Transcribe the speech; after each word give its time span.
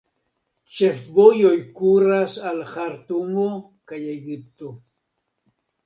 Ĉefvojoj 0.77 1.51
kuras 1.81 2.39
al 2.53 2.65
Ĥartumo 2.73 3.47
kaj 3.93 4.05
Egipto. 4.19 4.77